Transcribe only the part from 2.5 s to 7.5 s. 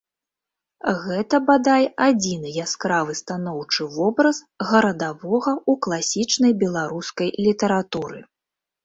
яскравы станоўчы вобраз гарадавога ў класічнай беларускай